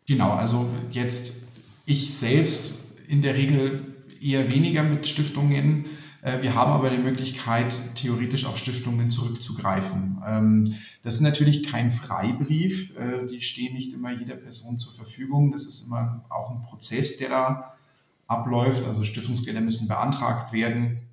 Genau, 0.07 0.33
also 0.33 0.69
jetzt 0.91 1.47
ich 1.87 2.15
selbst 2.15 2.85
in 3.09 3.23
der 3.23 3.35
Regel 3.35 3.95
eher 4.21 4.53
weniger 4.53 4.83
mit 4.83 5.09
Stiftungen. 5.09 5.87
Äh, 6.29 6.43
wir 6.43 6.55
haben 6.55 6.73
aber 6.73 6.91
die 6.91 6.99
Möglichkeit, 6.99 7.79
theoretisch 7.95 8.45
auf 8.45 8.59
Stiftungen 8.59 9.11
zurückzugreifen. 9.11 10.23
Ähm, 10.27 10.75
das 11.03 11.15
ist 11.15 11.21
natürlich 11.21 11.65
kein 11.65 11.91
Freibrief. 11.91 12.97
Äh, 12.97 13.27
die 13.27 13.41
stehen 13.41 13.75
nicht 13.75 13.93
immer 13.95 14.13
jeder 14.13 14.37
Person 14.37 14.79
zur 14.79 14.93
Verfügung. 14.93 15.53
Das 15.53 15.65
ist 15.65 15.87
immer 15.87 16.25
auch 16.29 16.51
ein 16.51 16.63
Prozess, 16.63 17.17
der 17.17 17.31
da 17.31 17.75
abläuft. 18.27 18.85
Also 18.87 19.05
Stiftungsgelder 19.05 19.61
müssen 19.61 19.89
beantragt 19.89 20.53
werden. 20.53 21.09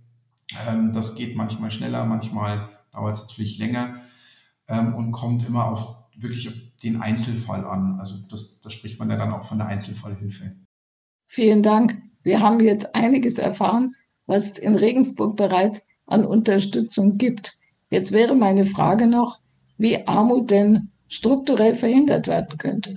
Ähm, 0.67 0.93
das 0.93 1.15
geht 1.15 1.35
manchmal 1.35 1.71
schneller, 1.71 2.05
manchmal 2.05 2.69
dauert 2.91 3.15
es 3.15 3.21
natürlich 3.21 3.57
länger 3.57 4.01
ähm, 4.67 4.93
und 4.93 5.11
kommt 5.11 5.45
immer 5.47 5.65
auf 5.65 5.95
wirklich 6.17 6.73
den 6.83 7.01
Einzelfall 7.01 7.65
an. 7.65 7.99
Also 7.99 8.15
das, 8.29 8.59
da 8.61 8.69
spricht 8.69 8.99
man 8.99 9.09
ja 9.09 9.17
dann 9.17 9.33
auch 9.33 9.43
von 9.43 9.57
der 9.57 9.67
Einzelfallhilfe. 9.67 10.55
Vielen 11.27 11.63
Dank. 11.63 12.01
Wir 12.21 12.41
haben 12.41 12.59
jetzt 12.59 12.95
einiges 12.95 13.37
erfahren, 13.37 13.95
was 14.27 14.57
in 14.57 14.75
Regensburg 14.75 15.35
bereits 15.35 15.87
an 16.07 16.25
Unterstützung 16.25 17.17
gibt. 17.17 17.57
Jetzt 17.89 18.11
wäre 18.11 18.35
meine 18.35 18.65
Frage 18.65 19.07
noch, 19.07 19.39
wie 19.77 20.07
Armut 20.07 20.51
denn 20.51 20.89
strukturell 21.07 21.75
verhindert 21.75 22.27
werden 22.27 22.57
könnte. 22.57 22.95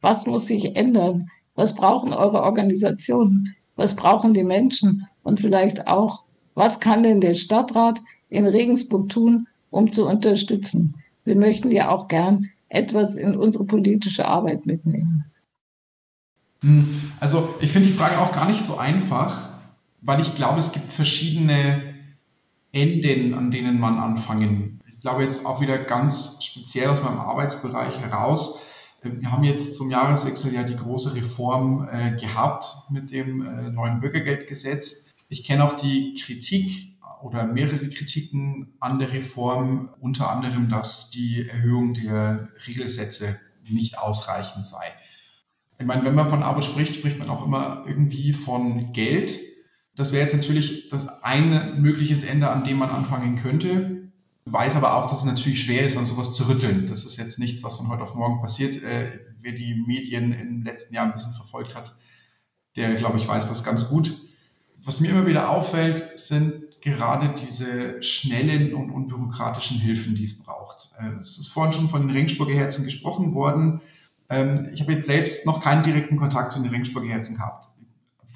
Was 0.00 0.26
muss 0.26 0.46
sich 0.46 0.76
ändern? 0.76 1.30
Was 1.54 1.74
brauchen 1.74 2.12
eure 2.12 2.42
Organisationen? 2.42 3.54
Was 3.76 3.96
brauchen 3.96 4.34
die 4.34 4.44
Menschen? 4.44 5.06
Und 5.22 5.40
vielleicht 5.40 5.86
auch, 5.86 6.22
was 6.54 6.80
kann 6.80 7.02
denn 7.02 7.20
der 7.20 7.34
Stadtrat 7.34 8.00
in 8.28 8.46
Regensburg 8.46 9.08
tun, 9.08 9.48
um 9.70 9.90
zu 9.90 10.06
unterstützen? 10.06 10.94
Wir 11.24 11.36
möchten 11.36 11.70
ja 11.70 11.90
auch 11.90 12.08
gern 12.08 12.48
etwas 12.68 13.16
in 13.16 13.36
unsere 13.36 13.64
politische 13.64 14.26
Arbeit 14.26 14.66
mitnehmen? 14.66 15.24
Hm, 16.60 17.12
also 17.20 17.54
ich 17.60 17.72
finde 17.72 17.88
die 17.88 17.94
Frage 17.94 18.18
auch 18.18 18.32
gar 18.32 18.50
nicht 18.50 18.64
so 18.64 18.76
einfach, 18.76 19.47
weil 20.00 20.20
ich 20.20 20.34
glaube, 20.34 20.60
es 20.60 20.72
gibt 20.72 20.92
verschiedene 20.92 21.94
Enden, 22.72 23.34
an 23.34 23.50
denen 23.50 23.80
man 23.80 23.98
anfangen. 23.98 24.80
Ich 24.94 25.00
glaube 25.00 25.24
jetzt 25.24 25.46
auch 25.46 25.60
wieder 25.60 25.78
ganz 25.78 26.42
speziell 26.42 26.88
aus 26.88 27.02
meinem 27.02 27.20
Arbeitsbereich 27.20 27.98
heraus. 27.98 28.60
Wir 29.02 29.30
haben 29.30 29.44
jetzt 29.44 29.76
zum 29.76 29.90
Jahreswechsel 29.90 30.52
ja 30.52 30.64
die 30.64 30.76
große 30.76 31.14
Reform 31.14 31.88
äh, 31.90 32.16
gehabt 32.16 32.90
mit 32.90 33.12
dem 33.12 33.46
äh, 33.46 33.70
neuen 33.70 34.00
Bürgergeldgesetz. 34.00 35.14
Ich 35.28 35.44
kenne 35.44 35.64
auch 35.64 35.76
die 35.76 36.14
Kritik 36.14 36.96
oder 37.22 37.46
mehrere 37.46 37.88
Kritiken 37.88 38.74
an 38.80 38.98
der 38.98 39.12
Reform, 39.12 39.90
unter 40.00 40.30
anderem, 40.30 40.68
dass 40.68 41.10
die 41.10 41.48
Erhöhung 41.48 41.94
der 41.94 42.48
Regelsätze 42.66 43.38
nicht 43.68 43.98
ausreichend 43.98 44.66
sei. 44.66 44.84
Ich 45.78 45.86
meine, 45.86 46.04
wenn 46.04 46.14
man 46.14 46.28
von 46.28 46.42
Abo 46.42 46.60
spricht, 46.60 46.96
spricht 46.96 47.18
man 47.18 47.30
auch 47.30 47.44
immer 47.44 47.84
irgendwie 47.86 48.32
von 48.32 48.92
Geld. 48.92 49.38
Das 49.98 50.12
wäre 50.12 50.22
jetzt 50.22 50.36
natürlich 50.36 50.88
das 50.90 51.08
eine 51.24 51.74
mögliches 51.76 52.22
Ende, 52.22 52.48
an 52.48 52.62
dem 52.62 52.78
man 52.78 52.90
anfangen 52.90 53.34
könnte. 53.34 54.12
weiß 54.44 54.76
aber 54.76 54.94
auch, 54.94 55.10
dass 55.10 55.18
es 55.18 55.24
natürlich 55.24 55.60
schwer 55.60 55.84
ist, 55.84 55.98
an 55.98 56.06
sowas 56.06 56.34
zu 56.34 56.48
rütteln. 56.48 56.86
Das 56.86 57.04
ist 57.04 57.16
jetzt 57.16 57.40
nichts, 57.40 57.64
was 57.64 57.76
von 57.76 57.88
heute 57.88 58.04
auf 58.04 58.14
morgen 58.14 58.40
passiert. 58.40 58.80
Äh, 58.84 59.18
wer 59.40 59.52
die 59.52 59.74
Medien 59.74 60.32
im 60.32 60.62
letzten 60.62 60.94
Jahr 60.94 61.04
ein 61.04 61.12
bisschen 61.12 61.34
verfolgt 61.34 61.74
hat, 61.74 61.96
der, 62.76 62.94
glaube 62.94 63.18
ich, 63.18 63.26
weiß 63.26 63.48
das 63.48 63.64
ganz 63.64 63.88
gut. 63.88 64.16
Was 64.84 65.00
mir 65.00 65.10
immer 65.10 65.26
wieder 65.26 65.50
auffällt, 65.50 66.16
sind 66.16 66.80
gerade 66.80 67.34
diese 67.34 68.00
schnellen 68.00 68.74
und 68.74 68.92
unbürokratischen 68.92 69.78
Hilfen, 69.78 70.14
die 70.14 70.24
es 70.24 70.38
braucht. 70.38 70.92
Äh, 71.00 71.18
es 71.18 71.38
ist 71.38 71.48
vorhin 71.48 71.72
schon 71.72 71.88
von 71.88 72.06
den 72.06 72.16
Ringsburger 72.16 72.54
Herzen 72.54 72.84
gesprochen 72.84 73.34
worden. 73.34 73.80
Ähm, 74.30 74.70
ich 74.72 74.80
habe 74.80 74.92
jetzt 74.92 75.08
selbst 75.08 75.44
noch 75.44 75.60
keinen 75.60 75.82
direkten 75.82 76.16
Kontakt 76.16 76.52
zu 76.52 76.60
den 76.60 76.70
Ringsburger 76.70 77.08
Herzen 77.08 77.34
gehabt 77.34 77.67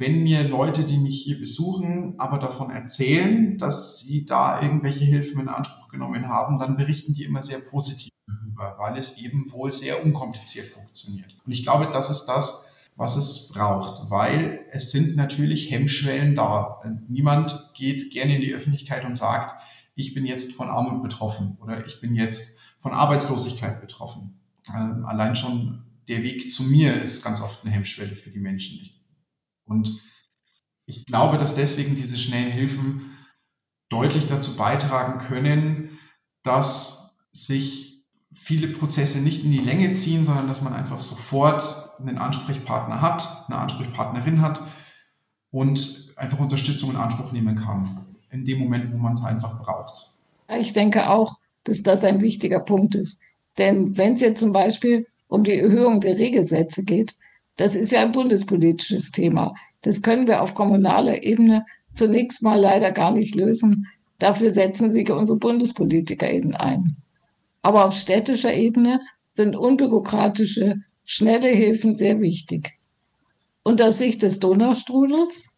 wenn 0.03 0.25
mir 0.25 0.43
Leute, 0.43 0.83
die 0.83 0.99
mich 0.99 1.23
hier 1.23 1.39
besuchen, 1.39 2.15
aber 2.19 2.41
davon 2.41 2.71
erzählen, 2.71 3.57
dass 3.57 4.01
sie 4.01 4.27
da 4.27 4.61
irgendwelche 4.61 5.05
Hilfen 5.05 5.41
in 5.41 5.49
Anspruch 5.49 5.87
genommen 5.89 6.27
haben, 6.27 6.59
dann 6.59 6.77
berichten 6.77 7.15
die 7.15 7.23
immer 7.23 7.45
sehr 7.45 7.61
positiv 7.61 8.11
darüber, 8.27 8.75
weil 8.81 8.99
es 8.99 9.17
eben 9.19 9.53
wohl 9.53 9.73
sehr 9.73 10.05
unkompliziert 10.05 10.67
funktioniert. 10.67 11.37
Und 11.47 11.53
ich 11.53 11.63
glaube, 11.63 11.89
das 11.93 12.11
ist 12.11 12.27
das, 12.27 12.67
was 12.97 13.17
es 13.17 13.49
braucht, 13.51 14.11
weil 14.11 14.67
es 14.73 14.91
sind 14.91 15.15
natürlich 15.15 15.71
Hemmschwellen 15.71 16.35
da. 16.35 16.83
Niemand 17.09 17.71
geht 17.75 18.11
gerne 18.11 18.35
in 18.35 18.43
die 18.43 18.55
Öffentlichkeit 18.55 19.05
und 19.05 19.17
sagt, 19.17 19.55
ich 19.95 20.15
bin 20.15 20.27
jetzt 20.27 20.55
von 20.55 20.69
Armut 20.69 21.05
betroffen 21.05 21.59
oder 21.63 21.87
ich 21.87 22.01
bin 22.01 22.17
jetzt 22.17 22.59
von 22.81 22.93
Arbeitslosigkeit 22.93 23.81
betroffen. 23.81 24.41
Ähm, 24.69 25.07
allein 25.07 25.37
schon 25.37 25.85
der 26.09 26.25
Weg 26.25 26.51
zu 26.51 26.65
mir 26.65 27.01
ist 27.01 27.23
ganz 27.23 27.41
oft 27.41 27.65
eine 27.65 27.73
Hemmschwelle 27.73 28.17
für 28.17 28.31
die 28.31 28.41
Menschen. 28.41 28.91
Und 29.73 30.02
ich 30.87 31.07
glaube, 31.07 31.38
dass 31.38 31.55
deswegen 31.55 31.97
diese 31.97 32.19
schnellen 32.19 32.52
Hilfen 32.52 33.17
deutlich 33.88 34.26
dazu 34.26 34.57
beitragen 34.57 35.19
können, 35.19 35.99
dass 36.43 37.17
sich 37.33 38.05
viele 38.35 38.69
Prozesse 38.69 39.21
nicht 39.21 39.45
in 39.45 39.52
die 39.52 39.59
Länge 39.59 39.93
ziehen, 39.93 40.25
sondern 40.25 40.49
dass 40.49 40.62
man 40.62 40.75
einfach 40.75 41.00
sofort 41.00 41.99
einen 41.99 42.19
Ansprechpartner 42.19 43.00
hat, 43.00 43.47
eine 43.49 43.59
Ansprechpartnerin 43.59 44.43
hat 44.43 44.62
und 45.50 46.12
einfach 46.17 46.38
Unterstützung 46.38 46.91
in 46.91 46.97
Anspruch 46.97 47.33
nehmen 47.33 47.57
kann, 47.57 48.07
in 48.31 48.45
dem 48.45 48.59
Moment, 48.59 48.93
wo 48.93 48.99
man 48.99 49.14
es 49.14 49.23
einfach 49.23 49.59
braucht. 49.62 50.12
Ich 50.49 50.73
denke 50.73 51.09
auch, 51.09 51.38
dass 51.64 51.83
das 51.83 52.05
ein 52.05 52.21
wichtiger 52.21 52.61
Punkt 52.61 52.95
ist. 52.95 53.21
Denn 53.59 53.97
wenn 53.97 54.14
es 54.14 54.21
jetzt 54.21 54.41
zum 54.41 54.52
Beispiel 54.52 55.07
um 55.29 55.45
die 55.45 55.59
Erhöhung 55.59 56.00
der 56.00 56.19
Regelsätze 56.19 56.85
geht, 56.85 57.17
das 57.57 57.77
ist 57.77 57.93
ja 57.93 58.01
ein 58.01 58.13
bundespolitisches 58.13 59.11
Thema. 59.11 59.55
Das 59.83 60.03
können 60.03 60.27
wir 60.27 60.43
auf 60.43 60.55
kommunaler 60.55 61.23
Ebene 61.23 61.65
zunächst 61.95 62.43
mal 62.43 62.59
leider 62.59 62.93
gar 62.93 63.13
nicht 63.13 63.35
lösen. 63.35 63.87
Dafür 64.19 64.53
setzen 64.53 64.91
sich 64.91 65.11
unsere 65.11 65.39
Bundespolitiker 65.39 66.31
eben 66.31 66.55
ein. 66.55 66.97
Aber 67.63 67.85
auf 67.85 67.97
städtischer 67.97 68.55
Ebene 68.55 69.01
sind 69.33 69.57
unbürokratische, 69.57 70.77
schnelle 71.05 71.49
Hilfen 71.49 71.95
sehr 71.95 72.21
wichtig. 72.21 72.79
Und 73.65 73.81
aus 73.83 73.99
Sicht 73.99 74.23
des 74.23 74.39
Donaustrudels? 74.39 75.52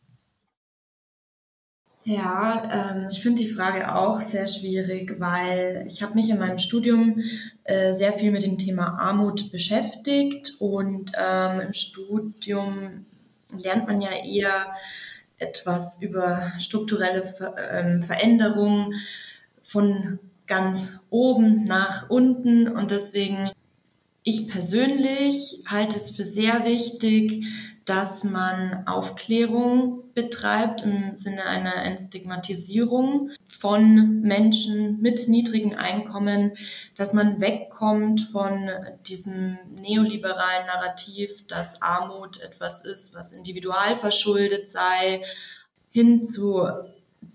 Ja, 2.06 2.92
ähm, 2.94 3.08
ich 3.10 3.22
finde 3.22 3.42
die 3.42 3.48
Frage 3.48 3.94
auch 3.94 4.20
sehr 4.20 4.46
schwierig, 4.46 5.18
weil 5.18 5.84
ich 5.88 6.02
habe 6.02 6.14
mich 6.14 6.28
in 6.28 6.38
meinem 6.38 6.58
Studium 6.58 7.22
äh, 7.64 7.94
sehr 7.94 8.12
viel 8.12 8.30
mit 8.30 8.42
dem 8.42 8.58
Thema 8.58 8.98
Armut 8.98 9.50
beschäftigt 9.50 10.54
und 10.58 11.12
ähm, 11.18 11.60
im 11.60 11.72
Studium 11.72 13.06
lernt 13.56 13.86
man 13.86 14.02
ja 14.02 14.10
eher 14.22 14.66
etwas 15.38 16.00
über 16.02 16.52
strukturelle 16.58 17.22
Ver 17.38 17.54
ähm, 17.72 18.02
Veränderungen 18.02 18.94
von 19.62 20.18
ganz 20.46 20.98
oben 21.08 21.64
nach 21.64 22.10
unten 22.10 22.68
und 22.68 22.90
deswegen 22.90 23.50
ich 24.24 24.48
persönlich 24.48 25.62
halte 25.66 25.96
es 25.96 26.10
für 26.10 26.24
sehr 26.24 26.64
wichtig, 26.66 27.44
dass 27.84 28.24
man 28.24 28.86
Aufklärung 28.86 30.04
betreibt 30.14 30.82
im 30.84 31.16
Sinne 31.16 31.44
einer 31.44 31.76
Entstigmatisierung 31.76 33.30
von 33.44 34.20
Menschen 34.20 35.02
mit 35.02 35.28
niedrigen 35.28 35.74
Einkommen, 35.74 36.56
dass 36.96 37.12
man 37.12 37.40
wegkommt 37.40 38.22
von 38.32 38.70
diesem 39.06 39.58
neoliberalen 39.74 40.66
Narrativ, 40.66 41.46
dass 41.46 41.82
Armut 41.82 42.40
etwas 42.40 42.84
ist, 42.84 43.14
was 43.14 43.32
individual 43.32 43.96
verschuldet 43.96 44.70
sei, 44.70 45.22
hin 45.90 46.24
zu 46.26 46.66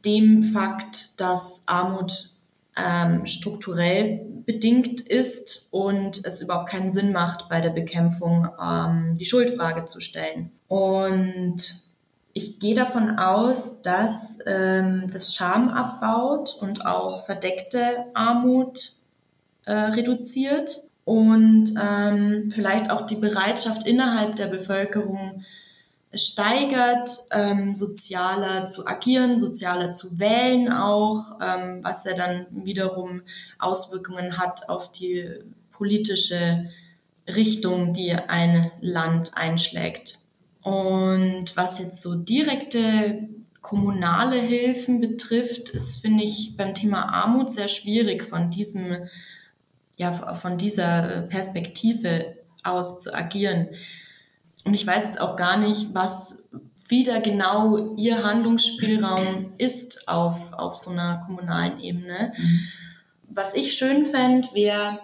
dem 0.05 0.43
Fakt, 0.43 1.19
dass 1.19 1.63
Armut 1.67 2.31
ähm, 2.79 3.25
strukturell 3.25 4.25
bedingt 4.45 5.01
ist 5.01 5.67
und 5.71 6.25
es 6.25 6.41
überhaupt 6.41 6.69
keinen 6.69 6.91
Sinn 6.91 7.11
macht, 7.11 7.49
bei 7.49 7.61
der 7.61 7.69
Bekämpfung 7.69 8.47
ähm, 8.61 9.17
die 9.19 9.25
Schuldfrage 9.25 9.85
zu 9.85 9.99
stellen. 9.99 10.51
Und 10.67 11.89
ich 12.33 12.59
gehe 12.59 12.75
davon 12.75 13.19
aus, 13.19 13.81
dass 13.81 14.39
ähm, 14.45 15.09
das 15.11 15.35
Scham 15.35 15.69
abbaut 15.69 16.55
und 16.59 16.85
auch 16.85 17.25
verdeckte 17.25 18.05
Armut 18.13 18.93
äh, 19.65 19.73
reduziert 19.73 20.79
und 21.05 21.73
ähm, 21.81 22.51
vielleicht 22.53 22.91
auch 22.91 23.07
die 23.07 23.15
Bereitschaft 23.15 23.85
innerhalb 23.87 24.35
der 24.35 24.47
Bevölkerung 24.47 25.43
steigert, 26.13 27.09
ähm, 27.31 27.75
sozialer 27.75 28.67
zu 28.67 28.87
agieren, 28.87 29.39
sozialer 29.39 29.93
zu 29.93 30.19
wählen 30.19 30.71
auch, 30.71 31.39
ähm, 31.41 31.79
was 31.83 32.03
ja 32.03 32.13
dann 32.13 32.47
wiederum 32.51 33.21
Auswirkungen 33.59 34.37
hat 34.37 34.69
auf 34.69 34.91
die 34.91 35.29
politische 35.71 36.69
Richtung, 37.27 37.93
die 37.93 38.13
ein 38.13 38.71
Land 38.81 39.37
einschlägt. 39.37 40.19
Und 40.61 41.55
was 41.55 41.79
jetzt 41.79 42.01
so 42.01 42.15
direkte 42.15 43.29
kommunale 43.61 44.39
Hilfen 44.41 44.99
betrifft, 44.99 45.69
ist, 45.69 46.01
finde 46.01 46.23
ich, 46.23 46.57
beim 46.57 46.73
Thema 46.73 47.03
Armut 47.13 47.53
sehr 47.53 47.67
schwierig 47.67 48.23
von 48.23 48.49
diesem, 48.49 49.07
ja, 49.95 50.35
von 50.35 50.57
dieser 50.57 51.21
Perspektive 51.29 52.35
aus 52.63 52.99
zu 52.99 53.13
agieren. 53.13 53.69
Und 54.65 54.73
ich 54.73 54.85
weiß 54.85 55.05
jetzt 55.05 55.21
auch 55.21 55.35
gar 55.35 55.57
nicht, 55.57 55.93
was 55.93 56.43
wieder 56.87 57.21
genau 57.21 57.95
ihr 57.95 58.23
Handlungsspielraum 58.23 59.53
ist 59.57 60.07
auf, 60.07 60.53
auf 60.53 60.75
so 60.75 60.91
einer 60.91 61.23
kommunalen 61.25 61.79
Ebene. 61.79 62.33
Mhm. 62.35 62.59
Was 63.29 63.53
ich 63.53 63.73
schön 63.73 64.05
fände, 64.05 64.49
wäre 64.53 64.99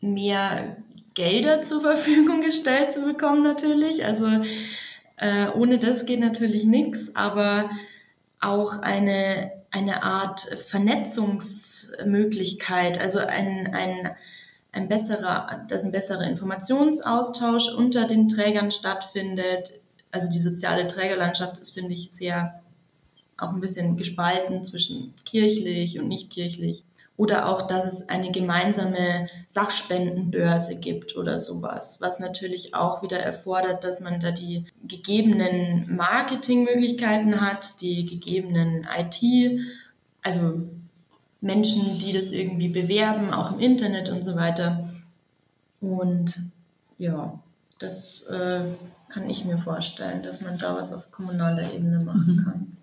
mehr 0.00 0.76
Gelder 1.14 1.62
zur 1.62 1.80
Verfügung 1.80 2.40
gestellt 2.40 2.94
zu 2.94 3.02
bekommen 3.02 3.42
natürlich. 3.42 4.04
Also 4.04 4.28
äh, 5.16 5.48
ohne 5.48 5.80
das 5.80 6.06
geht 6.06 6.20
natürlich 6.20 6.62
nichts, 6.64 7.16
aber 7.16 7.68
auch 8.40 8.80
eine, 8.80 9.50
eine 9.72 10.04
Art 10.04 10.42
Vernetzungsmöglichkeit, 10.68 13.00
also 13.00 13.18
ein, 13.18 13.74
ein 13.74 14.14
ein 14.78 14.88
besserer, 14.88 15.66
dass 15.68 15.84
ein 15.84 15.92
besserer 15.92 16.24
Informationsaustausch 16.24 17.72
unter 17.74 18.06
den 18.06 18.28
Trägern 18.28 18.70
stattfindet. 18.70 19.80
Also 20.10 20.32
die 20.32 20.38
soziale 20.38 20.86
Trägerlandschaft 20.86 21.58
ist, 21.58 21.70
finde 21.70 21.94
ich, 21.94 22.10
sehr 22.12 22.62
auch 23.36 23.50
ein 23.50 23.60
bisschen 23.60 23.96
gespalten 23.96 24.64
zwischen 24.64 25.14
kirchlich 25.24 25.98
und 25.98 26.08
nicht 26.08 26.30
kirchlich. 26.30 26.84
Oder 27.16 27.48
auch, 27.48 27.66
dass 27.66 27.84
es 27.84 28.08
eine 28.08 28.30
gemeinsame 28.30 29.28
Sachspendenbörse 29.48 30.76
gibt 30.76 31.16
oder 31.16 31.40
sowas, 31.40 32.00
was 32.00 32.20
natürlich 32.20 32.74
auch 32.74 33.02
wieder 33.02 33.18
erfordert, 33.18 33.82
dass 33.82 33.98
man 33.98 34.20
da 34.20 34.30
die 34.30 34.66
gegebenen 34.84 35.96
Marketingmöglichkeiten 35.96 37.40
hat, 37.40 37.80
die 37.80 38.06
gegebenen 38.06 38.86
IT, 38.96 39.60
also 40.22 40.68
Menschen, 41.40 41.98
die 41.98 42.12
das 42.12 42.30
irgendwie 42.30 42.68
bewerben, 42.68 43.32
auch 43.32 43.52
im 43.52 43.60
Internet 43.60 44.10
und 44.10 44.24
so 44.24 44.34
weiter. 44.34 44.90
Und 45.80 46.40
ja, 46.98 47.38
das 47.78 48.22
äh, 48.24 48.62
kann 49.08 49.30
ich 49.30 49.44
mir 49.44 49.58
vorstellen, 49.58 50.22
dass 50.22 50.40
man 50.40 50.58
da 50.58 50.76
was 50.76 50.92
auf 50.92 51.10
kommunaler 51.10 51.72
Ebene 51.72 52.00
machen 52.00 52.36
mhm. 52.36 52.44
kann. 52.44 52.76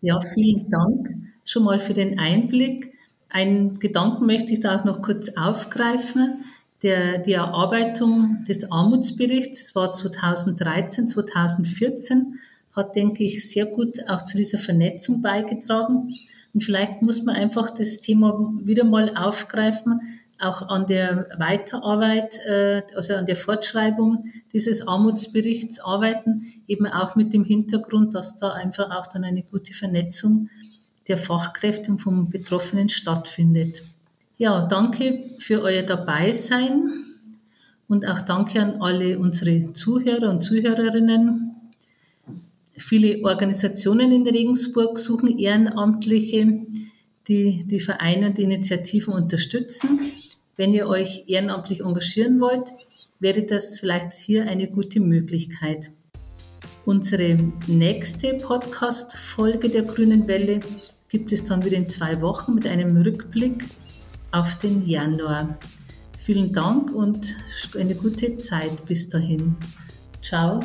Ja, 0.00 0.20
vielen 0.20 0.70
Dank 0.70 1.08
schon 1.44 1.64
mal 1.64 1.78
für 1.78 1.94
den 1.94 2.18
Einblick. 2.18 2.92
Einen 3.30 3.78
Gedanken 3.78 4.26
möchte 4.26 4.52
ich 4.52 4.60
da 4.60 4.78
auch 4.78 4.84
noch 4.84 5.02
kurz 5.02 5.30
aufgreifen. 5.30 6.44
Der, 6.82 7.18
die 7.18 7.32
Erarbeitung 7.32 8.44
des 8.46 8.70
Armutsberichts, 8.70 9.64
das 9.64 9.74
war 9.74 9.92
2013, 9.92 11.08
2014, 11.08 12.38
hat, 12.76 12.94
denke 12.94 13.24
ich, 13.24 13.50
sehr 13.50 13.66
gut 13.66 14.08
auch 14.08 14.22
zu 14.22 14.36
dieser 14.36 14.58
Vernetzung 14.58 15.20
beigetragen. 15.20 16.14
Und 16.54 16.64
vielleicht 16.64 17.02
muss 17.02 17.22
man 17.22 17.36
einfach 17.36 17.70
das 17.70 18.00
Thema 18.00 18.52
wieder 18.62 18.84
mal 18.84 19.16
aufgreifen, 19.16 20.00
auch 20.40 20.68
an 20.68 20.86
der 20.86 21.28
Weiterarbeit, 21.36 22.38
äh, 22.46 22.82
also 22.94 23.14
an 23.14 23.26
der 23.26 23.36
Fortschreibung 23.36 24.26
dieses 24.52 24.86
Armutsberichts 24.86 25.80
arbeiten, 25.80 26.62
eben 26.68 26.86
auch 26.86 27.16
mit 27.16 27.32
dem 27.32 27.44
Hintergrund, 27.44 28.14
dass 28.14 28.38
da 28.38 28.52
einfach 28.52 28.90
auch 28.90 29.08
dann 29.08 29.24
eine 29.24 29.42
gute 29.42 29.74
Vernetzung 29.74 30.48
der 31.08 31.16
Fachkräfte 31.16 31.90
und 31.90 31.98
vom 31.98 32.30
Betroffenen 32.30 32.88
stattfindet. 32.88 33.82
Ja, 34.36 34.66
danke 34.66 35.24
für 35.38 35.62
euer 35.62 35.82
Dabeisein 35.82 36.92
und 37.88 38.06
auch 38.06 38.20
danke 38.20 38.60
an 38.60 38.80
alle 38.80 39.18
unsere 39.18 39.72
Zuhörer 39.72 40.30
und 40.30 40.42
Zuhörerinnen. 40.42 41.47
Viele 42.78 43.24
Organisationen 43.24 44.12
in 44.12 44.26
Regensburg 44.26 44.98
suchen 44.98 45.38
Ehrenamtliche, 45.38 46.62
die 47.26 47.64
die 47.66 47.80
Vereine 47.80 48.28
und 48.28 48.38
die 48.38 48.44
Initiativen 48.44 49.14
unterstützen. 49.14 50.00
Wenn 50.56 50.72
ihr 50.72 50.88
euch 50.88 51.24
ehrenamtlich 51.26 51.80
engagieren 51.80 52.40
wollt, 52.40 52.72
wäre 53.20 53.42
das 53.42 53.80
vielleicht 53.80 54.12
hier 54.12 54.44
eine 54.44 54.68
gute 54.68 55.00
Möglichkeit. 55.00 55.90
Unsere 56.84 57.36
nächste 57.66 58.34
Podcast-Folge 58.34 59.68
der 59.68 59.82
Grünen 59.82 60.26
Welle 60.26 60.60
gibt 61.08 61.32
es 61.32 61.44
dann 61.44 61.64
wieder 61.64 61.76
in 61.76 61.88
zwei 61.88 62.20
Wochen 62.20 62.54
mit 62.54 62.66
einem 62.66 62.96
Rückblick 62.96 63.64
auf 64.32 64.58
den 64.58 64.86
Januar. 64.86 65.58
Vielen 66.18 66.52
Dank 66.52 66.94
und 66.94 67.34
eine 67.76 67.94
gute 67.94 68.36
Zeit 68.36 68.84
bis 68.86 69.08
dahin. 69.08 69.56
Ciao. 70.22 70.60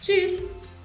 Tschüss. 0.00 0.51